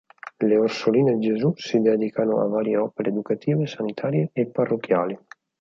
Le 0.39 0.57
Orsoline 0.57 1.13
di 1.17 1.27
Gesù 1.27 1.53
si 1.57 1.79
dedicano 1.79 2.41
a 2.41 2.47
varie 2.47 2.75
opere 2.75 3.09
educative, 3.11 3.67
sanitarie 3.67 4.31
e 4.33 4.47
parrocchiali. 4.49 5.15